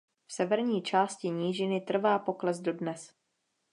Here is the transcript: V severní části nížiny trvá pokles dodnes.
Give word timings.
V 0.27 0.33
severní 0.33 0.81
části 0.81 1.29
nížiny 1.29 1.81
trvá 1.81 2.19
pokles 2.19 2.59
dodnes. 2.59 3.13